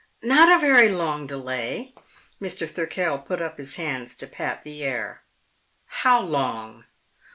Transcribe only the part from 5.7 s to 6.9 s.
"How long?"